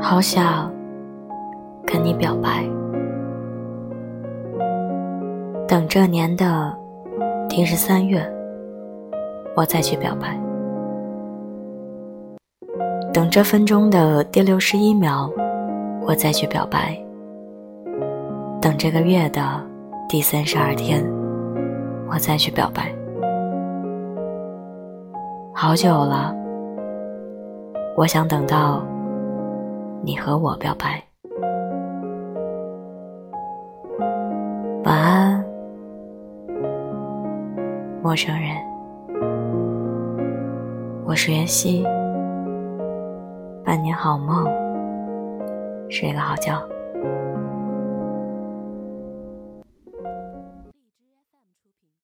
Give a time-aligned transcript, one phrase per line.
[0.00, 0.72] 好想
[1.84, 2.64] 跟你表白，
[5.66, 6.74] 等这年的
[7.48, 8.22] 第十三月，
[9.56, 10.28] 我再去表白；
[13.12, 15.30] 等这分钟的第六十一秒，
[16.06, 16.96] 我再去表白；
[18.62, 19.42] 等这个月的
[20.08, 21.04] 第三十二天，
[22.08, 22.94] 我再去表白。
[25.52, 26.34] 好久了，
[27.96, 28.80] 我想等到。
[30.02, 31.02] 你和我表白，
[34.84, 35.44] 晚安，
[38.02, 38.56] 陌生人。
[41.04, 41.84] 我是袁熙，
[43.64, 44.46] 伴你好梦，
[45.90, 46.62] 睡个好觉。